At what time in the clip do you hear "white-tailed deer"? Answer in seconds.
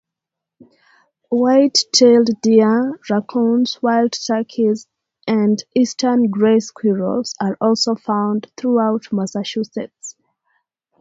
1.29-2.99